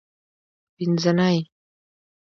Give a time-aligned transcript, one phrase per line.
[0.75, 1.37] پینځنۍ